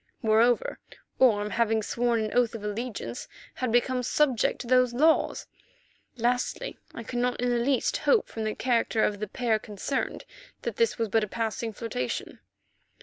Moreover, 0.23 0.79
Orme, 1.19 1.51
having 1.51 1.83
sworn 1.83 2.21
an 2.21 2.33
oath 2.33 2.55
of 2.55 2.63
allegiance, 2.63 3.27
had 3.53 3.71
become 3.71 4.01
subject 4.01 4.59
to 4.61 4.65
those 4.67 4.95
laws. 4.95 5.45
Lastly, 6.17 6.79
I 6.95 7.03
could 7.03 7.19
not 7.19 7.39
in 7.39 7.49
the 7.51 7.59
least 7.59 7.97
hope 7.97 8.27
from 8.27 8.43
the 8.43 8.55
character 8.55 9.03
of 9.03 9.19
the 9.19 9.27
pair 9.27 9.59
concerned 9.59 10.25
that 10.63 10.77
this 10.77 10.97
was 10.97 11.07
but 11.07 11.23
a 11.23 11.27
passing 11.27 11.71
flirtation. 11.71 12.39